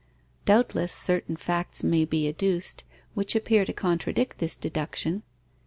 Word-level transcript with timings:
Doubtless 0.45 0.91
certain 0.91 1.35
facts 1.37 1.83
may 1.83 2.05
be 2.05 2.27
adduced, 2.27 2.83
which 3.13 3.35
appear 3.35 3.65
to 3.65 3.71
contradict 3.73 4.39
this 4.39 4.55
deduction. 4.55 5.21